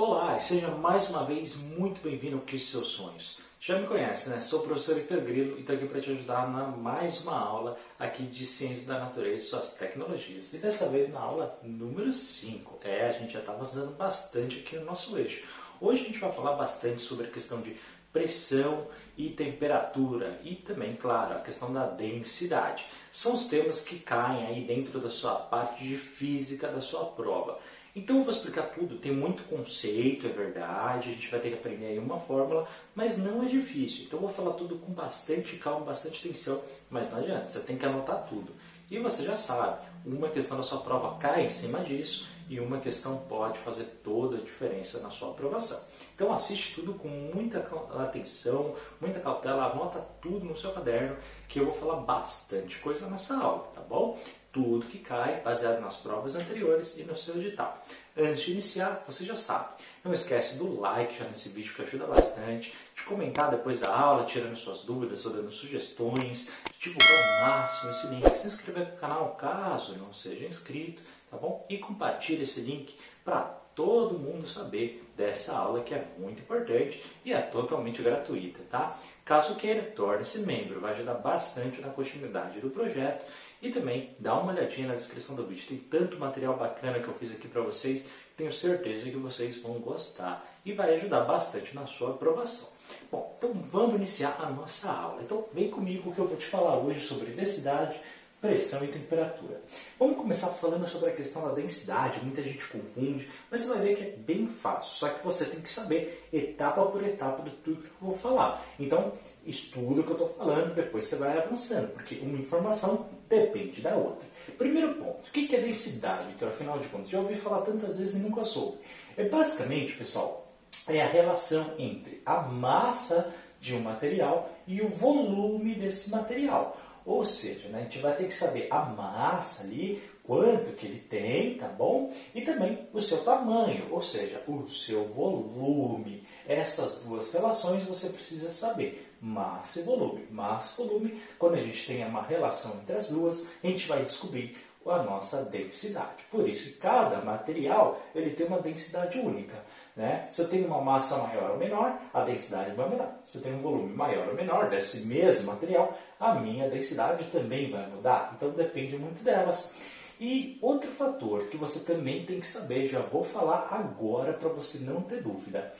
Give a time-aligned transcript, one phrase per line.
[0.00, 3.40] Olá e seja mais uma vez muito bem-vindo ao Quiz Seus Sonhos.
[3.60, 4.40] Já me conhece, né?
[4.40, 7.76] Sou o professor Vitor Grilo e estou aqui para te ajudar na mais uma aula
[7.98, 10.54] aqui de Ciências da Natureza e suas tecnologias.
[10.54, 12.78] E dessa vez na aula número 5.
[12.84, 15.42] É, a gente já está avançando bastante aqui no nosso eixo.
[15.80, 17.76] Hoje a gente vai falar bastante sobre a questão de
[18.12, 18.86] pressão
[19.16, 22.86] e temperatura e também, claro, a questão da densidade.
[23.12, 27.58] São os temas que caem aí dentro da sua parte de física da sua prova.
[27.98, 31.56] Então eu vou explicar tudo, tem muito conceito, é verdade, a gente vai ter que
[31.56, 34.04] aprender aí uma fórmula, mas não é difícil.
[34.04, 37.76] Então eu vou falar tudo com bastante calma, bastante atenção, mas não adianta, você tem
[37.76, 38.52] que anotar tudo.
[38.88, 42.78] E você já sabe, uma questão da sua prova cai em cima disso e uma
[42.78, 45.80] questão pode fazer toda a diferença na sua aprovação.
[46.14, 47.58] Então assiste tudo com muita
[48.00, 51.16] atenção, muita cautela, anota tudo no seu caderno,
[51.48, 54.16] que eu vou falar bastante coisa nessa aula, tá bom?
[54.58, 57.80] Tudo que cai baseado nas provas anteriores e no seu edital.
[58.16, 59.68] Antes de iniciar, você já sabe,
[60.02, 64.24] não esquece do like já nesse vídeo que ajuda bastante, de comentar depois da aula,
[64.24, 68.96] tirando suas dúvidas ou dando sugestões, de divulgar ao máximo esse link, se inscrever no
[68.96, 71.64] canal caso não seja inscrito, tá bom?
[71.70, 73.42] E compartilhe esse link para
[73.76, 78.96] todo mundo saber dessa aula que é muito importante e é totalmente gratuita, tá?
[79.24, 83.26] Caso queira, torne-se membro, vai ajudar bastante na continuidade do projeto
[83.60, 87.14] e também dá uma olhadinha na descrição do vídeo, tem tanto material bacana que eu
[87.14, 91.84] fiz aqui para vocês, tenho certeza que vocês vão gostar e vai ajudar bastante na
[91.86, 92.78] sua aprovação.
[93.10, 95.22] Bom, então vamos iniciar a nossa aula.
[95.22, 98.00] Então vem comigo que eu vou te falar hoje sobre densidade,
[98.40, 99.60] pressão e temperatura.
[99.98, 103.96] Vamos começar falando sobre a questão da densidade, muita gente confunde, mas você vai ver
[103.96, 107.82] que é bem fácil, só que você tem que saber etapa por etapa do tudo
[107.82, 108.64] que eu vou falar.
[108.78, 109.12] Então,
[109.44, 113.96] estuda o que eu estou falando, depois você vai avançando, porque uma informação depende da
[113.96, 114.26] outra.
[114.56, 116.32] Primeiro ponto, o que é densidade?
[116.34, 118.78] Então, afinal de contas, já ouvi falar tantas vezes e nunca soube.
[119.16, 120.46] É basicamente, pessoal,
[120.86, 126.76] é a relação entre a massa de um material e o volume desse material.
[127.08, 130.98] Ou seja, né, a gente vai ter que saber a massa ali, quanto que ele
[130.98, 132.12] tem, tá bom?
[132.34, 136.22] E também o seu tamanho, ou seja, o seu volume.
[136.46, 140.26] Essas duas relações você precisa saber, massa e volume.
[140.30, 144.04] Massa e volume, quando a gente tem uma relação entre as duas, a gente vai
[144.04, 144.54] descobrir
[144.86, 146.24] a nossa densidade.
[146.30, 149.64] Por isso cada material ele tem uma densidade única.
[149.98, 150.26] Né?
[150.28, 153.20] Se eu tenho uma massa maior ou menor, a densidade vai mudar.
[153.26, 157.68] Se eu tenho um volume maior ou menor desse mesmo material, a minha densidade também
[157.68, 158.32] vai mudar.
[158.36, 159.74] Então depende muito delas.
[160.20, 164.84] E outro fator que você também tem que saber, já vou falar agora para você
[164.84, 165.72] não ter dúvida.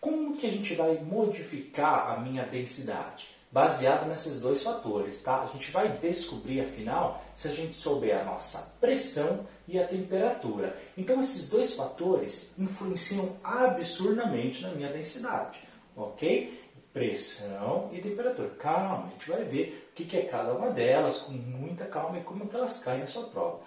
[0.00, 3.35] Como que a gente vai modificar a minha densidade?
[3.50, 5.42] Baseado nesses dois fatores, tá?
[5.42, 10.76] A gente vai descobrir, afinal, se a gente souber a nossa pressão e a temperatura.
[10.96, 15.60] Então, esses dois fatores influenciam absurdamente na minha densidade,
[15.96, 16.64] ok?
[16.92, 18.48] Pressão e temperatura.
[18.58, 22.22] Calma, a gente vai ver o que é cada uma delas com muita calma e
[22.22, 23.60] como elas caem na sua prova.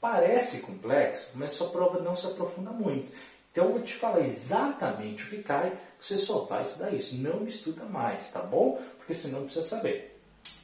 [0.00, 3.12] Parece complexo, mas sua prova não se aprofunda muito.
[3.52, 7.84] Então eu te falar exatamente o que cai, você só vai estudar isso, não estuda
[7.84, 8.80] mais, tá bom?
[9.10, 10.16] Porque senão precisa saber.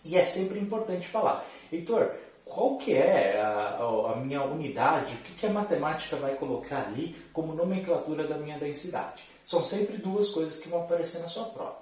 [0.05, 2.13] E é sempre importante falar, Heitor,
[2.45, 7.17] qual que é a, a minha unidade, o que, que a matemática vai colocar ali
[7.33, 9.25] como nomenclatura da minha densidade?
[9.45, 11.79] São sempre duas coisas que vão aparecer na sua prova.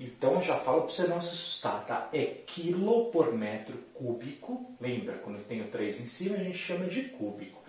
[0.00, 2.08] Então já falo para você não se assustar, tá?
[2.12, 4.68] É quilo por metro cúbico.
[4.80, 7.62] Lembra, quando tem o 3 em cima, a gente chama de cúbico.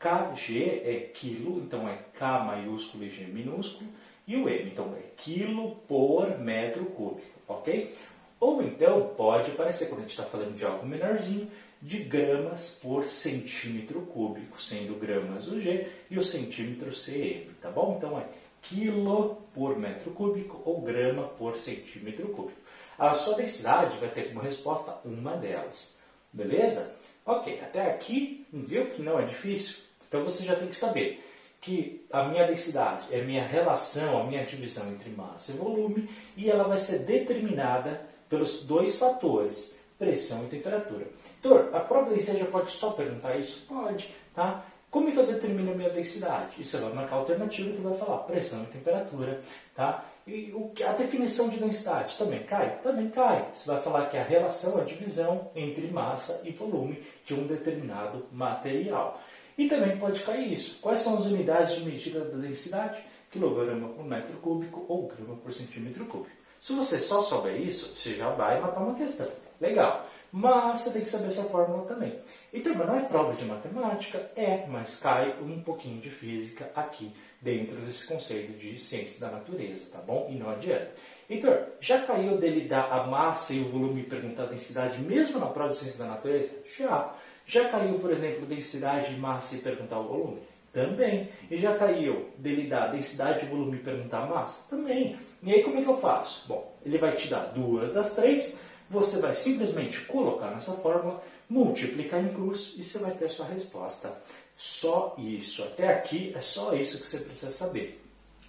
[0.00, 3.88] Kg é quilo, então é K maiúsculo e G minúsculo,
[4.26, 7.94] e o M, então é quilo por metro cúbico, ok?
[8.40, 11.50] Ou então pode aparecer, quando a gente está falando de algo menorzinho,
[11.80, 17.96] de gramas por centímetro cúbico, sendo gramas o G e o centímetro CM, tá bom?
[17.96, 18.26] Então é
[18.62, 22.60] quilo por metro cúbico ou grama por centímetro cúbico.
[22.98, 25.96] A sua densidade vai ter como resposta uma delas,
[26.32, 26.96] beleza?
[27.24, 29.78] Ok, até aqui, viu que não é difícil?
[30.08, 31.24] Então você já tem que saber
[31.60, 36.08] que a minha densidade é a minha relação, a minha divisão entre massa e volume,
[36.36, 41.06] e ela vai ser determinada pelos dois fatores, pressão e temperatura.
[41.42, 43.66] Doutor, a prova da pode só perguntar isso?
[43.66, 44.64] Pode, tá?
[44.90, 46.64] Como é que eu determino a minha densidade?
[46.64, 49.40] Você vai marcar a alternativa que vai falar pressão e temperatura,
[49.74, 50.04] tá?
[50.26, 52.78] E o, a definição de densidade também cai?
[52.82, 53.50] Também cai.
[53.52, 58.26] Você vai falar que a relação, a divisão entre massa e volume de um determinado
[58.32, 59.20] material.
[59.58, 60.80] E também pode cair isso.
[60.80, 63.02] Quais são as unidades de medida da densidade?
[63.28, 66.36] Quilograma por metro cúbico ou grama por centímetro cúbico.
[66.60, 69.28] Se você só souber isso, você já vai matar uma questão.
[69.60, 70.06] Legal.
[70.30, 72.18] Mas você tem que saber essa fórmula também.
[72.52, 74.30] Então, não é prova de matemática?
[74.36, 79.90] É, mas cai um pouquinho de física aqui dentro desse conceito de ciência da natureza,
[79.90, 80.28] tá bom?
[80.30, 80.92] E não adianta.
[81.30, 85.38] Heitor, já caiu dele dar a massa e o volume e perguntar a densidade mesmo
[85.38, 86.50] na prova de ciência da natureza?
[86.76, 87.14] Já.
[87.48, 90.42] Já caiu, por exemplo, densidade, massa e perguntar o volume?
[90.70, 91.30] Também.
[91.50, 94.68] E já caiu dele dar densidade, volume e perguntar massa?
[94.68, 95.16] Também.
[95.42, 96.46] E aí como é que eu faço?
[96.46, 98.60] Bom, ele vai te dar duas das três,
[98.90, 103.46] você vai simplesmente colocar nessa fórmula, multiplicar em cruz e você vai ter a sua
[103.46, 104.22] resposta.
[104.54, 105.62] Só isso.
[105.62, 108.04] Até aqui é só isso que você precisa saber.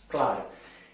[0.10, 0.44] Claro,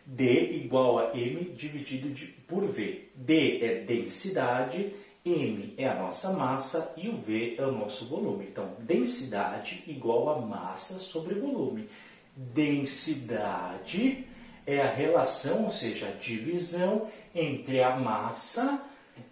[0.05, 3.09] D igual a M dividido de, por V.
[3.15, 4.93] D é densidade,
[5.25, 8.45] M é a nossa massa e o V é o nosso volume.
[8.45, 11.89] Então, densidade igual a massa sobre volume.
[12.35, 14.27] Densidade
[14.67, 18.83] é a relação, ou seja, a divisão entre a massa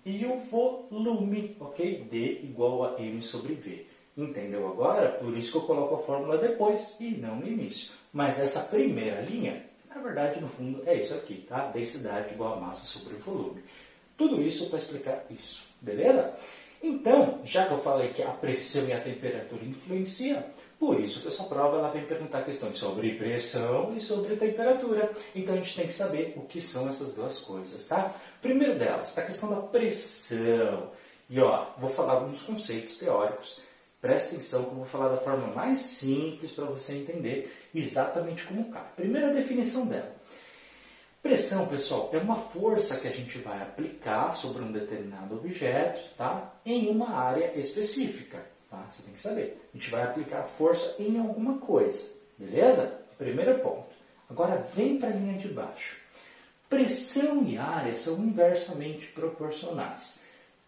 [0.03, 2.07] e o volume, ok?
[2.09, 3.85] D igual a M sobre V.
[4.17, 5.11] Entendeu agora?
[5.11, 7.91] Por isso que eu coloco a fórmula depois e não no início.
[8.11, 11.67] Mas essa primeira linha, na verdade, no fundo, é isso aqui, tá?
[11.67, 13.63] Densidade igual a massa sobre volume.
[14.15, 16.33] Tudo isso para explicar isso, beleza?
[16.81, 20.43] Então, já que eu falei que a pressão e a temperatura influenciam,
[20.77, 25.09] por isso que essa prova ela vem perguntar questões sobre pressão e sobre temperatura.
[25.33, 28.13] Então a gente tem que saber o que são essas duas coisas, tá?
[28.41, 30.91] Primeiro delas, a questão da pressão.
[31.29, 33.61] E ó, vou falar alguns conceitos teóricos.
[34.01, 38.69] Presta atenção que eu vou falar da forma mais simples para você entender exatamente como
[38.69, 38.83] cai.
[38.97, 40.13] Primeira definição dela.
[41.23, 46.53] Pressão, pessoal, é uma força que a gente vai aplicar sobre um determinado objeto tá?
[46.65, 48.43] em uma área específica.
[48.69, 48.85] Tá?
[48.89, 49.57] Você tem que saber.
[49.73, 52.11] A gente vai aplicar força em alguma coisa.
[52.37, 52.99] Beleza?
[53.17, 53.87] Primeiro ponto.
[54.29, 55.97] Agora vem para a linha de baixo.
[56.69, 60.19] Pressão e área são inversamente proporcionais.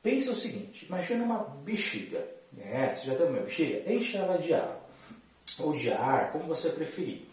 [0.02, 2.26] Pensa o seguinte, imagina uma bexiga.
[2.58, 3.92] É, você já tem uma bexiga?
[3.94, 4.80] Enche ela de água
[5.60, 7.26] ou de ar, como você preferir.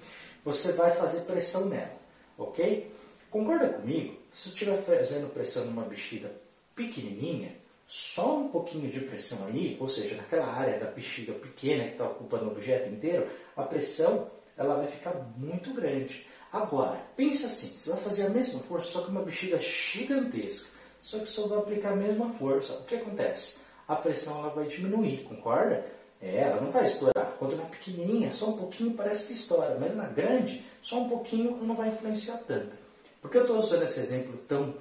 [0.44, 1.94] Você vai fazer pressão nela,
[2.36, 2.90] ok?
[3.32, 4.18] Concorda comigo?
[4.30, 6.30] Se eu estiver fazendo pressão numa bexiga
[6.76, 7.56] pequenininha,
[7.86, 12.04] só um pouquinho de pressão ali, ou seja, naquela área da bexiga pequena que está
[12.04, 13.26] ocupando o objeto inteiro,
[13.56, 16.26] a pressão ela vai ficar muito grande.
[16.52, 20.68] Agora, pensa assim, você vai fazer a mesma força, só que uma bexiga gigantesca.
[21.00, 22.74] Só que só vai aplicar a mesma força.
[22.74, 23.60] O que acontece?
[23.88, 25.86] A pressão ela vai diminuir, concorda?
[26.20, 27.34] É, ela não vai estourar.
[27.38, 31.56] Quando na pequenininha, só um pouquinho parece que estoura, mas na grande, só um pouquinho
[31.62, 32.81] não vai influenciar tanto.
[33.22, 34.74] Por que eu estou usando esse exemplo tão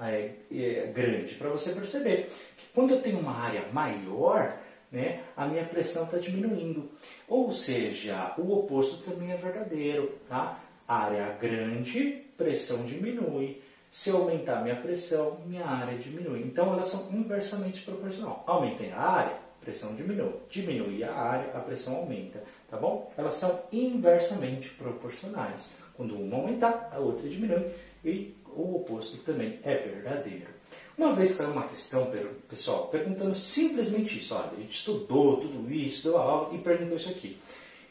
[0.00, 1.34] é, é, grande?
[1.34, 4.56] Para você perceber que quando eu tenho uma área maior,
[4.90, 6.90] né, a minha pressão está diminuindo.
[7.28, 10.18] Ou seja, o oposto também é verdadeiro.
[10.26, 10.58] Tá?
[10.88, 13.62] Área grande, pressão diminui.
[13.90, 16.40] Se eu aumentar minha pressão, minha área diminui.
[16.40, 18.38] Então elas são inversamente proporcionais.
[18.46, 20.32] Aumentei a área, pressão diminui.
[20.50, 22.42] Diminui a área, a pressão aumenta.
[22.70, 23.12] Tá bom?
[23.16, 25.78] Elas são inversamente proporcionais.
[25.94, 27.70] Quando uma aumentar, a outra diminui
[28.04, 30.48] e o oposto também é verdadeiro.
[30.96, 32.10] Uma vez caiu uma questão,
[32.48, 34.34] pessoal, perguntando simplesmente isso.
[34.34, 37.38] Olha, a gente estudou tudo isso, deu a aula e perguntou isso aqui.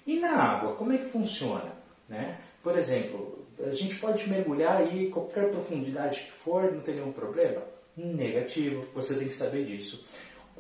[0.06, 1.72] E na água, como é que funciona?
[2.10, 2.40] Né?
[2.64, 7.62] Por exemplo, a gente pode mergulhar aí qualquer profundidade que for, não tem nenhum problema?
[7.96, 10.06] Negativo, você tem que saber disso.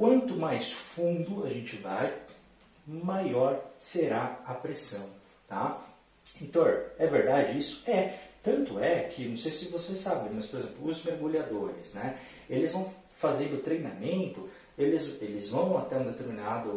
[0.01, 2.11] Quanto mais fundo a gente vai,
[2.87, 5.07] maior será a pressão.
[5.47, 5.79] Tá?
[6.41, 7.87] Heitor, é verdade isso?
[7.87, 8.17] É.
[8.41, 12.17] Tanto é que, não sei se você sabe, mas, por exemplo, os mergulhadores, né?
[12.49, 16.71] Eles vão fazendo treinamento, eles, eles vão até uma determinada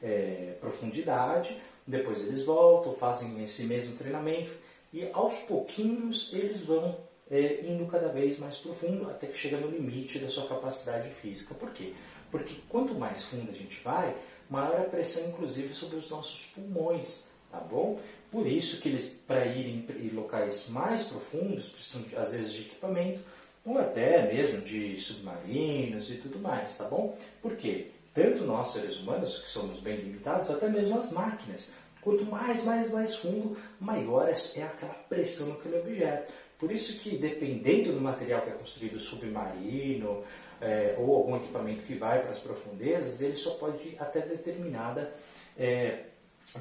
[0.00, 4.52] é, profundidade, depois eles voltam, fazem esse mesmo treinamento
[4.92, 6.96] e aos pouquinhos eles vão
[7.28, 11.56] é, indo cada vez mais profundo até que chega no limite da sua capacidade física.
[11.56, 11.94] Por quê?
[12.32, 14.16] Porque quanto mais fundo a gente vai,
[14.50, 18.00] maior a pressão, inclusive, sobre os nossos pulmões tá bom?
[18.30, 23.20] Por isso que eles, para irem em locais mais profundos, precisam às vezes de equipamento,
[23.64, 27.16] ou até mesmo de submarinos e tudo mais, tá bom?
[27.42, 27.88] Por quê?
[28.14, 31.74] Tanto nós, seres humanos, que somos bem limitados, até mesmo as máquinas.
[32.00, 36.32] Quanto mais, mais, mais fundo, maior é, é aquela pressão naquele objeto.
[36.58, 40.24] Por isso que, dependendo do material que é construído submarino,
[40.62, 45.12] é, ou algum equipamento que vai para as profundezas, ele só pode ir até determinada
[45.58, 46.04] é,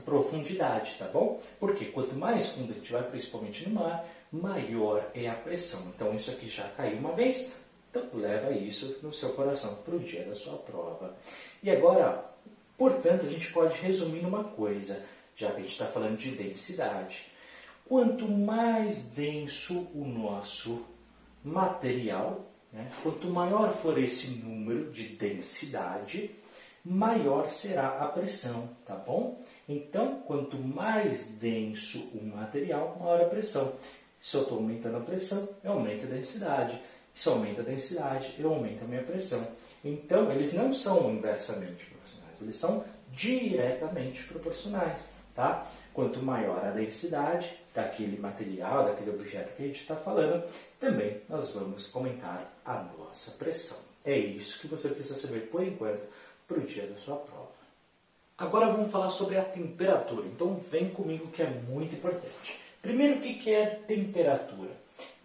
[0.03, 1.39] profundidade, tá bom?
[1.60, 5.91] Porque quanto mais fundo a gente vai, principalmente no mar, maior é a pressão.
[5.96, 7.55] Então isso aqui já caiu uma vez,
[7.89, 11.15] então leva isso no seu coração para o dia da sua prova.
[11.62, 12.25] E agora,
[12.77, 15.05] portanto, a gente pode resumir numa coisa,
[15.36, 17.27] já que a gente está falando de densidade.
[17.88, 20.86] Quanto mais denso o nosso
[21.43, 26.31] material, né, quanto maior for esse número de densidade,
[26.83, 29.41] maior será a pressão, tá bom?
[29.67, 33.73] Então, quanto mais denso o material, maior a pressão.
[34.19, 36.81] Se eu estou aumentando a pressão, eu aumento a densidade.
[37.13, 39.45] Se aumenta a densidade, eu aumento a minha pressão.
[39.83, 45.07] Então, eles não são inversamente proporcionais, eles são diretamente proporcionais.
[45.33, 45.65] Tá?
[45.93, 50.43] Quanto maior a densidade daquele material, daquele objeto que a gente está falando,
[50.79, 53.77] também nós vamos aumentar a nossa pressão.
[54.03, 56.05] É isso que você precisa saber por enquanto
[56.47, 57.51] para o dia da sua prova.
[58.37, 60.25] Agora vamos falar sobre a temperatura.
[60.27, 62.59] Então vem comigo que é muito importante.
[62.81, 64.71] Primeiro, o que é temperatura?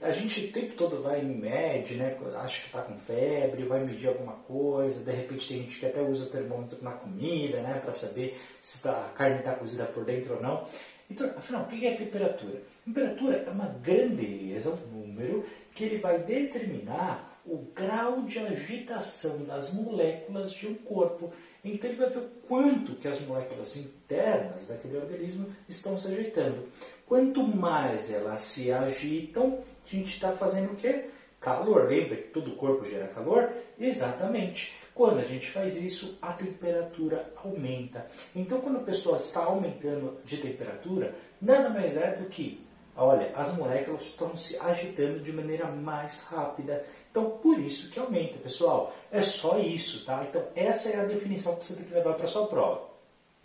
[0.00, 2.18] A gente o tempo todo vai em mede, né?
[2.36, 6.02] acha que está com febre, vai medir alguma coisa, de repente tem gente que até
[6.02, 7.80] usa termômetro na comida, né?
[7.82, 10.68] para saber se tá, a carne está cozida por dentro ou não.
[11.10, 12.62] Então, afinal, o que é temperatura?
[12.84, 15.44] Temperatura é uma grandeza, um número,
[15.74, 21.30] que ele vai determinar o grau de agitação das moléculas de um corpo.
[21.64, 26.66] Então ele vai ver o quanto que as moléculas internas daquele organismo estão se agitando.
[27.06, 31.04] Quanto mais elas se agitam, a gente está fazendo o quê?
[31.40, 31.88] Calor.
[31.88, 33.52] Lembra que todo o corpo gera calor?
[33.78, 34.74] Exatamente.
[34.96, 38.06] Quando a gente faz isso, a temperatura aumenta.
[38.34, 43.54] Então, quando a pessoa está aumentando de temperatura, nada mais é do que, olha, as
[43.54, 46.82] moléculas estão se agitando de maneira mais rápida.
[47.10, 48.96] Então, por isso que aumenta, pessoal.
[49.12, 50.24] É só isso, tá?
[50.26, 52.88] Então, essa é a definição que você tem que levar para a sua prova.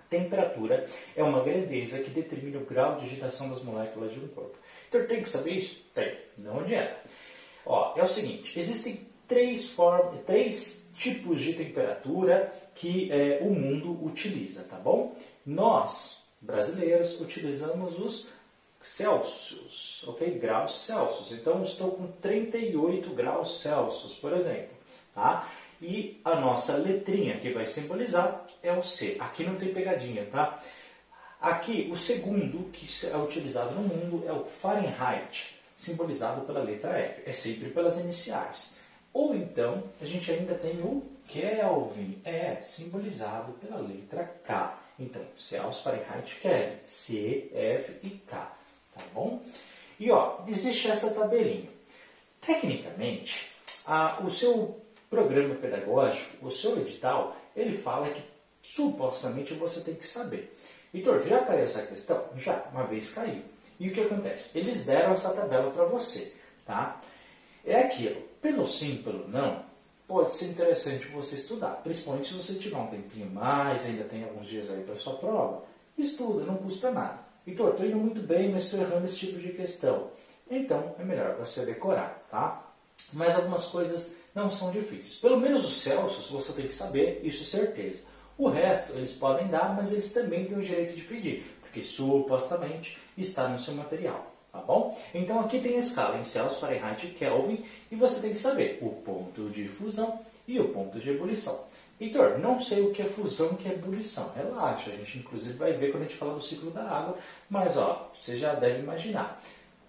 [0.10, 4.58] Temperatura é uma grandeza que determina o grau de agitação das moléculas de um corpo.
[4.88, 5.84] Então, tem que saber isso?
[5.94, 6.18] Tem.
[6.38, 6.96] Não adianta.
[7.66, 14.06] Ó, é o seguinte, existem três, formas, três tipos de temperatura que é, o mundo
[14.06, 15.16] utiliza, tá bom?
[15.44, 18.30] Nós, brasileiros, utilizamos os
[18.80, 20.38] Celsius, ok?
[20.38, 21.32] Graus Celsius.
[21.32, 24.76] Então, estou com 38 graus Celsius, por exemplo,
[25.16, 25.50] tá?
[25.82, 29.18] E a nossa letrinha que vai simbolizar é o C.
[29.20, 30.62] Aqui não tem pegadinha, tá?
[31.42, 37.24] Aqui, o segundo que é utilizado no mundo é o Fahrenheit, simbolizado pela letra F.
[37.26, 38.81] É sempre pelas iniciais.
[39.14, 44.80] Ou então, a gente ainda tem o Kelvin, é simbolizado pela letra K.
[45.00, 48.62] Então, Celsius, Fahrenheit, Kelvin, C, F e K
[48.94, 49.42] tá bom?
[50.00, 51.70] E ó, existe essa tabelinha.
[52.40, 53.52] Tecnicamente,
[53.86, 58.22] a, o seu programa pedagógico, o seu edital, ele fala que
[58.62, 60.56] supostamente você tem que saber.
[60.94, 62.26] Heitor, já caiu essa questão?
[62.36, 63.44] Já, uma vez caiu.
[63.80, 64.58] E o que acontece?
[64.58, 67.02] Eles deram essa tabela para você, tá?
[67.66, 69.64] É aquilo, pelo sim, pelo não,
[70.08, 74.48] pode ser interessante você estudar, principalmente se você tiver um tempinho mais, ainda tem alguns
[74.48, 75.64] dias aí para sua prova.
[75.98, 77.20] Estuda, não custa nada.
[77.46, 80.10] Vitor, estou indo muito bem, mas estou errando esse tipo de questão.
[80.50, 82.72] Então, é melhor você decorar, tá?
[83.14, 85.16] Mas algumas coisas não são difíceis.
[85.16, 88.02] Pelo menos os Celsius você tem que saber, isso é certeza.
[88.38, 92.98] O resto eles podem dar, mas eles também têm o direito de pedir, porque supostamente
[93.18, 94.98] está no seu material, tá bom?
[95.14, 98.80] Então aqui tem a escala em Celsius, Fahrenheit e Kelvin, e você tem que saber
[98.82, 101.60] o ponto de fusão e o ponto de ebulição.
[102.00, 104.32] Heitor, não sei o que é fusão o que é ebulição.
[104.36, 107.18] Relaxa, a gente inclusive vai ver quando a gente fala do ciclo da água,
[107.50, 109.40] mas ó, você já deve imaginar.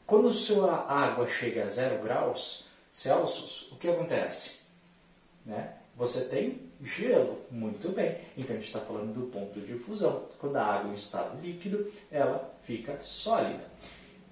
[0.06, 4.60] Quando a sua água chega a zero graus Celsius, o que acontece?
[5.46, 5.72] Né?
[5.96, 8.18] Você tem gelo, muito bem.
[8.36, 10.26] Então a gente está falando do ponto de fusão.
[10.38, 13.64] Quando a água em estado líquido, ela fica sólida.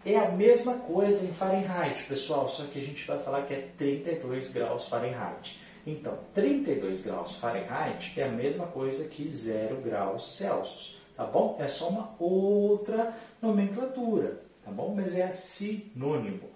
[0.05, 3.69] É a mesma coisa em Fahrenheit, pessoal, só que a gente vai falar que é
[3.77, 5.61] 32 graus Fahrenheit.
[5.87, 11.57] Então, 32 graus Fahrenheit é a mesma coisa que 0 graus Celsius, tá bom?
[11.61, 14.95] É só uma outra nomenclatura, tá bom?
[14.95, 16.49] Mas é sinônimo.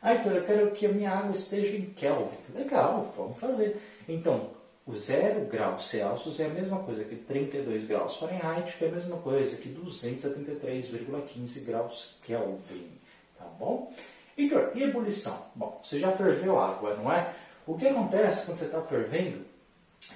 [0.00, 2.38] Ah, então eu quero que a minha água esteja em Kelvin.
[2.54, 3.76] Legal, vamos fazer.
[4.08, 4.55] Então,
[4.86, 8.92] o 0 graus Celsius é a mesma coisa que 32 graus Fahrenheit, que é a
[8.92, 12.92] mesma coisa que 273,15 graus Kelvin,
[13.36, 13.92] tá bom?
[14.38, 15.44] Então, e ebulição?
[15.56, 17.34] Bom, você já ferveu água, não é?
[17.66, 19.44] O que acontece quando você está fervendo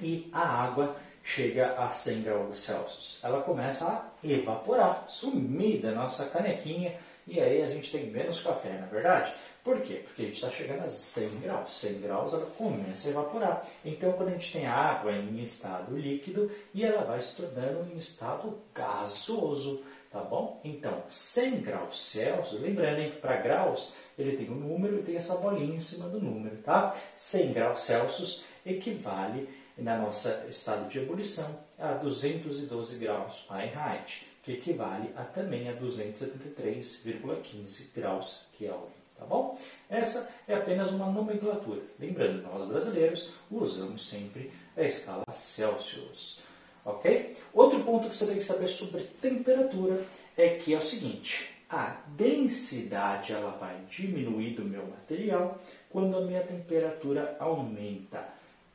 [0.00, 3.18] e a água chega a 100 graus Celsius?
[3.24, 6.96] Ela começa a evaporar, sumir da nossa canequinha
[7.26, 9.32] e aí a gente tem menos café, na é verdade?
[9.62, 10.02] Por quê?
[10.04, 11.72] Porque a gente está chegando a 100 graus.
[11.72, 13.66] 100 graus ela começa a evaporar.
[13.84, 17.98] Então, quando a gente tem água em estado líquido e ela vai se tornando em
[17.98, 20.60] estado gasoso, tá bom?
[20.64, 25.36] Então, 100 graus Celsius, lembrando que para graus ele tem um número e tem essa
[25.36, 26.94] bolinha em cima do número, tá?
[27.14, 35.10] 100 graus Celsius equivale, na nossa estado de ebulição, a 212 graus Fahrenheit, que equivale
[35.16, 39.58] a, também a 273,15 graus Kelvin, tá bom?
[39.88, 41.80] Essa é apenas uma nomenclatura.
[41.98, 46.42] Lembrando, nós brasileiros usamos sempre a escala Celsius.
[46.84, 47.36] Ok?
[47.52, 50.02] Outro ponto que você tem que saber sobre temperatura
[50.36, 55.58] é que é o seguinte: a densidade ela vai diminuir do meu material
[55.90, 58.26] quando a minha temperatura aumenta.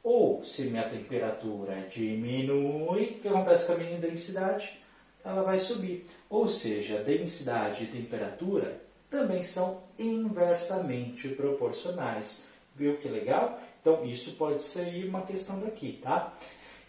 [0.03, 4.79] Ou se minha temperatura diminui, o que acontece com a minha densidade?
[5.25, 6.05] Ela vai subir.
[6.29, 8.79] Ou seja, densidade e temperatura
[9.09, 12.45] também são inversamente proporcionais.
[12.75, 13.59] Viu que legal?
[13.81, 16.33] Então isso pode ser uma questão daqui, tá?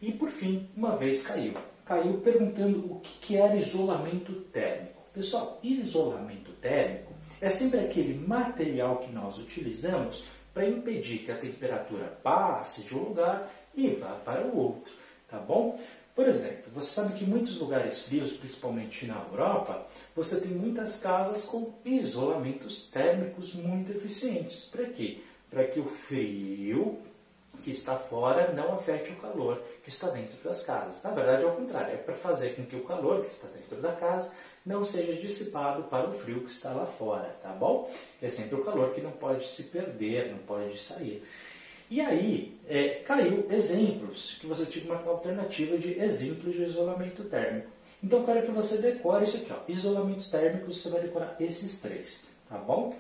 [0.03, 1.55] E por fim, uma vez caiu.
[1.85, 5.03] Caiu perguntando o que era isolamento térmico.
[5.15, 12.19] Pessoal, isolamento térmico é sempre aquele material que nós utilizamos para impedir que a temperatura
[12.23, 14.93] passe de um lugar e vá para o outro,
[15.29, 15.79] tá bom?
[16.17, 20.99] Por exemplo, você sabe que em muitos lugares frios, principalmente na Europa, você tem muitas
[20.99, 24.65] casas com isolamentos térmicos muito eficientes.
[24.65, 25.21] Para quê?
[25.51, 26.99] Para que o frio
[27.63, 31.03] que está fora não afete o calor que está dentro das casas.
[31.03, 33.93] Na verdade, é contrário, é para fazer com que o calor que está dentro da
[33.93, 34.33] casa
[34.65, 37.93] não seja dissipado para o frio que está lá fora, tá bom?
[38.23, 41.23] É sempre o calor que não pode se perder, não pode sair.
[41.89, 47.69] E aí, é, caiu exemplos, que você tinha uma alternativa de exemplos de isolamento térmico.
[48.03, 49.59] Então, quero que você decore isso aqui, ó.
[49.69, 52.95] Isolamentos térmicos, você vai decorar esses três, tá bom?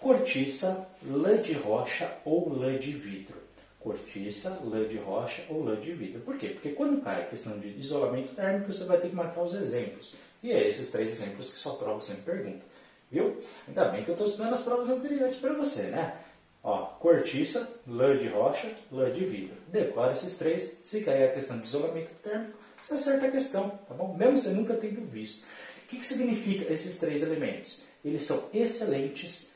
[0.00, 3.42] Cortiça, lã de rocha ou lã de vidro
[3.82, 6.20] cortiça, lã de rocha ou lã de vidro.
[6.20, 6.50] Por quê?
[6.50, 10.14] Porque quando cai a questão de isolamento térmico, você vai ter que marcar os exemplos.
[10.42, 12.64] E é esses três exemplos que sua prova sempre pergunta.
[13.10, 13.36] Viu?
[13.68, 16.16] Ainda bem que eu estou estudando as provas anteriores para você, né?
[16.62, 19.56] Ó, cortiça, lã de rocha, lã de vidro.
[19.68, 20.78] Decora esses três.
[20.82, 24.14] Se cair a questão de isolamento térmico, você acerta a questão, tá bom?
[24.16, 25.44] Mesmo você nunca tendo visto.
[25.84, 27.82] O que, que significa esses três elementos?
[28.04, 29.50] Eles são excelentes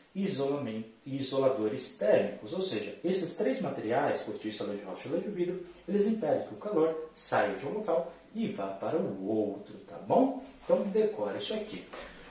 [1.05, 5.67] isoladores térmicos, ou seja, esses três materiais, cortiça, lã de rocha e lã de vidro,
[5.87, 9.97] eles impedem que o calor saia de um local e vá para o outro, tá
[9.99, 10.43] bom?
[10.65, 11.85] Então decore isso aqui.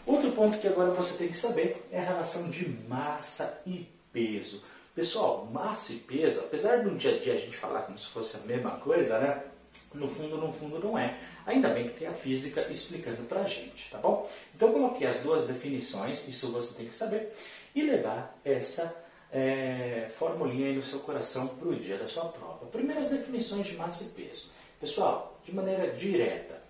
[0.05, 4.63] Outro ponto que agora você tem que saber é a relação de massa e peso.
[4.95, 8.38] Pessoal, massa e peso, apesar do dia a dia a gente falar como se fosse
[8.38, 9.43] a mesma coisa, né?
[9.93, 11.19] No fundo, no fundo não é.
[11.45, 14.30] Ainda bem que tem a física explicando pra gente, tá bom?
[14.56, 17.36] Então coloquei as duas definições, isso você tem que saber
[17.75, 22.65] e levar essa é, formulinha aí no seu coração para o dia da sua prova.
[22.67, 24.49] Primeiras definições de massa e peso.
[24.80, 26.62] Pessoal, de maneira direta,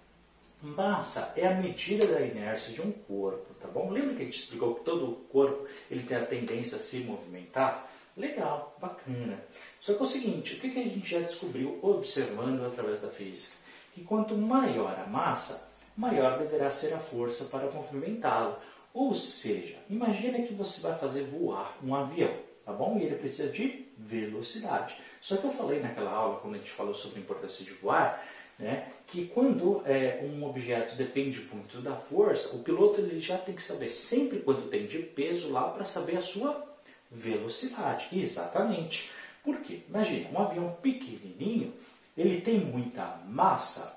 [0.65, 3.91] massa é a medida da inércia de um corpo, tá bom?
[3.91, 6.99] Lembra que a gente explicou que todo o corpo ele tem a tendência a se
[7.01, 7.91] movimentar?
[8.17, 9.39] Legal, bacana.
[9.79, 13.57] Só que é o seguinte, o que a gente já descobriu observando através da física?
[13.93, 18.57] Que quanto maior a massa, maior deverá ser a força para movimentá-lo.
[18.93, 22.33] Ou seja, imagina que você vai fazer voar um avião,
[22.65, 22.97] tá bom?
[22.97, 24.95] E ele precisa de velocidade.
[25.19, 28.25] Só que eu falei naquela aula, quando a gente falou sobre a importância de voar,
[28.57, 33.55] né, que quando é, um objeto depende muito da força, o piloto ele já tem
[33.55, 36.65] que saber sempre quanto tem de peso lá para saber a sua
[37.11, 38.07] velocidade.
[38.11, 39.11] Exatamente.
[39.43, 39.81] Por quê?
[39.87, 41.73] Imagina, um avião pequenininho,
[42.17, 43.95] ele tem muita massa,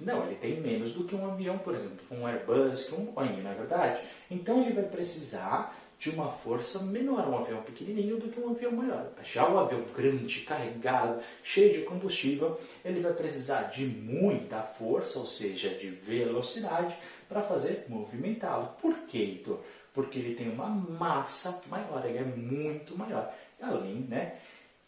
[0.00, 3.40] não, ele tem menos do que um avião, por exemplo, um Airbus, que um Boeing,
[3.42, 4.00] na é verdade.
[4.30, 8.72] Então ele vai precisar de uma força menor, um avião pequenininho do que um avião
[8.72, 9.10] maior.
[9.22, 15.26] Já o avião grande, carregado, cheio de combustível, ele vai precisar de muita força, ou
[15.26, 16.94] seja, de velocidade,
[17.28, 18.74] para fazer movimentá-lo.
[18.80, 19.60] Por quê, Heitor?
[19.94, 23.32] Porque ele tem uma massa maior, ele é muito maior.
[23.60, 24.36] Além, né,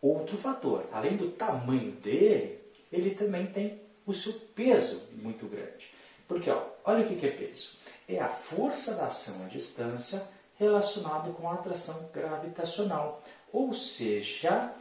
[0.02, 2.58] outro fator, além do tamanho dele,
[2.92, 5.88] ele também tem o seu peso muito grande.
[6.26, 7.78] Porque, ó, olha o que é peso.
[8.06, 10.22] É a força da ação à distância
[10.58, 13.22] relacionado com a atração gravitacional.
[13.52, 14.72] Ou seja,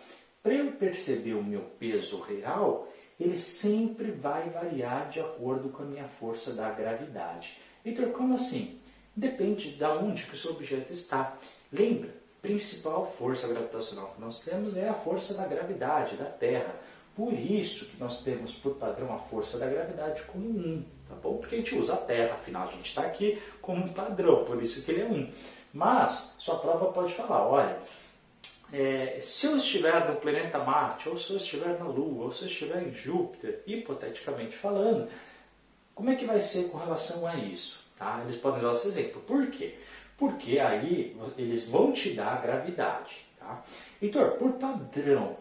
[0.42, 2.88] para eu perceber o meu peso real,
[3.20, 7.58] ele sempre vai variar de acordo com a minha força da gravidade.
[7.86, 8.80] Então, como assim?
[9.16, 11.38] Depende de onde que o seu objeto está.
[11.72, 16.76] Lembra, principal força gravitacional que nós temos é a força da gravidade, da Terra.
[17.16, 21.38] Por isso que nós temos por padrão a força da gravidade como 1, tá bom?
[21.38, 24.62] Porque a gente usa a Terra, afinal a gente está aqui como um padrão, por
[24.62, 25.32] isso que ele é 1.
[25.78, 27.78] Mas sua prova pode falar, olha,
[28.74, 32.46] é, se eu estiver no planeta Marte, ou se eu estiver na Lua, ou se
[32.46, 35.08] eu estiver em Júpiter, hipoteticamente falando,
[35.94, 37.86] como é que vai ser com relação a isso?
[37.96, 38.22] Tá?
[38.24, 39.22] Eles podem usar esse exemplo.
[39.22, 39.78] Por quê?
[40.18, 43.24] Porque aí eles vão te dar a gravidade.
[43.40, 43.64] Tá?
[44.02, 45.38] Heitor, por padrão,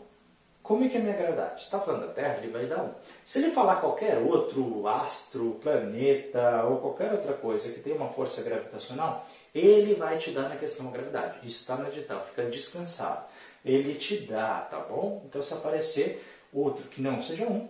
[0.67, 1.63] como é que é a minha gravidade?
[1.63, 2.91] está falando da Terra, ele vai dar um.
[3.25, 8.43] Se ele falar qualquer outro astro, planeta ou qualquer outra coisa que tem uma força
[8.43, 9.25] gravitacional,
[9.55, 11.39] ele vai te dar na questão da gravidade.
[11.45, 13.27] Isso está no edital, fica descansado.
[13.65, 15.23] Ele te dá, tá bom?
[15.25, 17.69] Então se aparecer outro que não seja um,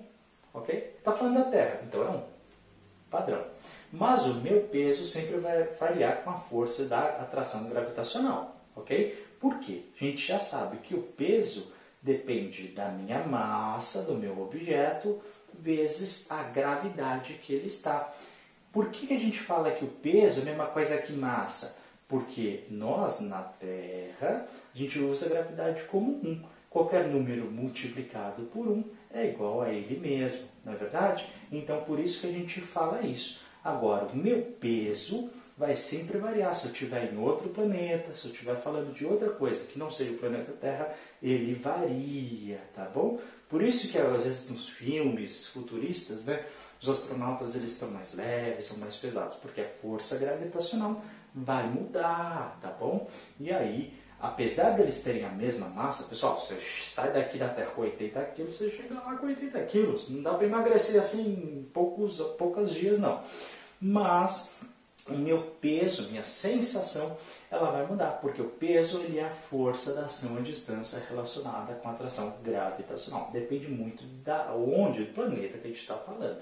[0.54, 0.94] ok?
[0.98, 2.22] Está falando da Terra, então é um
[3.10, 3.44] padrão.
[3.92, 9.26] Mas o meu peso sempre vai variar com a força da atração gravitacional, ok?
[9.38, 9.82] Por quê?
[9.94, 11.75] A gente já sabe que o peso
[12.06, 15.20] depende da minha massa, do meu objeto,
[15.52, 18.14] vezes a gravidade que ele está.
[18.72, 21.78] Por que, que a gente fala que o peso é a mesma coisa que massa?
[22.06, 26.44] Porque nós, na Terra, a gente usa a gravidade como 1.
[26.70, 31.26] Qualquer número multiplicado por 1 é igual a ele mesmo, não é verdade?
[31.50, 33.40] Então, por isso que a gente fala isso.
[33.64, 36.54] Agora, o meu peso vai sempre variar.
[36.54, 39.90] Se eu estiver em outro planeta, se eu estiver falando de outra coisa que não
[39.90, 43.18] seja o planeta Terra, ele varia, tá bom?
[43.48, 46.44] Por isso que às vezes nos filmes futuristas, né,
[46.80, 51.02] os astronautas eles estão mais leves, são mais pesados, porque a força gravitacional
[51.34, 53.08] vai mudar, tá bom?
[53.38, 57.82] E aí, apesar deles terem a mesma massa, pessoal, você sai daqui da Terra com
[57.82, 60.10] 80 quilos, você chega lá com 80 quilos.
[60.10, 63.22] Não dá para emagrecer assim em poucos, poucos dias, não.
[63.80, 64.54] Mas
[65.08, 67.16] o meu peso, minha sensação,
[67.50, 71.74] ela vai mudar, porque o peso ele é a força da ação à distância relacionada
[71.74, 73.30] com a atração gravitacional.
[73.32, 76.38] Depende muito da onde, do planeta que a gente está falando.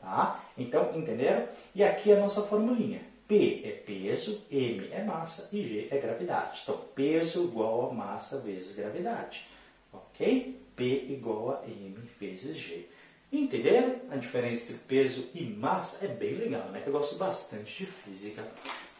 [0.00, 0.44] Tá?
[0.56, 1.46] Então, entenderam?
[1.74, 3.00] E aqui a nossa formulinha.
[3.26, 6.60] P é peso, M é massa e G é gravidade.
[6.62, 9.46] Então, peso igual a massa vezes gravidade.
[9.92, 10.60] Ok?
[10.76, 12.88] P igual a M vezes G.
[13.32, 16.04] Entenderam a diferença entre peso e massa?
[16.04, 16.82] É bem legal, né?
[16.86, 18.46] Eu gosto bastante de física.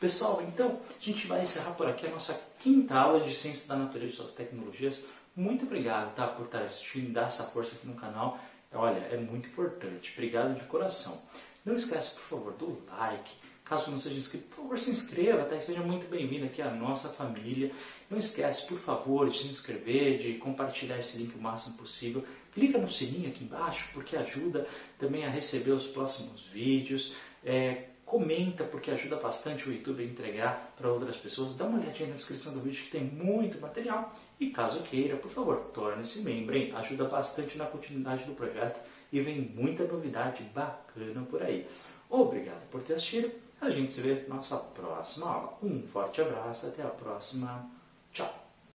[0.00, 3.76] Pessoal, então a gente vai encerrar por aqui a nossa quinta aula de Ciência da
[3.76, 5.08] Natureza e suas tecnologias.
[5.34, 8.38] Muito obrigado tá, por estar assistindo, dar essa força aqui no canal.
[8.72, 10.12] Olha, é muito importante.
[10.12, 11.22] Obrigado de coração.
[11.64, 13.32] Não esquece, por favor, do like.
[13.68, 15.56] Caso não seja inscrito, por favor, se inscreva, tá?
[15.56, 17.72] E seja muito bem-vindo aqui à nossa família.
[18.08, 22.24] Não esquece, por favor, de se inscrever, de compartilhar esse link o máximo possível.
[22.54, 24.68] Clica no sininho aqui embaixo, porque ajuda
[25.00, 27.16] também a receber os próximos vídeos.
[27.44, 31.56] É, comenta, porque ajuda bastante o YouTube a entregar para outras pessoas.
[31.56, 34.14] Dá uma olhadinha na descrição do vídeo que tem muito material.
[34.38, 36.56] E caso queira, por favor, torne-se membro.
[36.56, 36.72] Hein?
[36.76, 38.78] Ajuda bastante na continuidade do projeto
[39.12, 41.66] e vem muita novidade bacana por aí.
[42.08, 43.45] Obrigado por ter assistido.
[43.66, 45.58] A gente se vê na nossa próxima aula.
[45.60, 47.68] Um forte abraço, até a próxima.
[48.12, 48.45] Tchau!